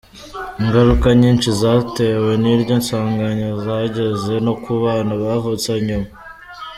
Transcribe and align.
Ingaruka 0.61 1.07
nyinshi 1.21 1.47
zatewe 1.61 2.31
n’iryo 2.41 2.75
nsanganya 2.81 3.49
zageze 3.63 4.33
no 4.45 4.53
kubana 4.63 5.13
bavutse 5.23 5.69
nyuma. 5.87 6.09